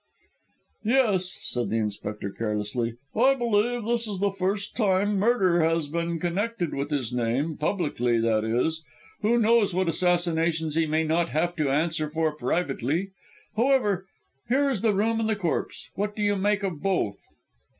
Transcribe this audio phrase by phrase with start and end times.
[0.83, 6.19] "Yes," said the Inspector carelessly; "I believe this is the first time murder has been
[6.19, 8.81] connected with his name publicly, that is.
[9.21, 13.11] Who knows what assassinations he may not have to answer for privately?
[13.55, 14.07] However,
[14.49, 15.91] here is the room and the corpse.
[15.93, 17.21] What do you make of both?"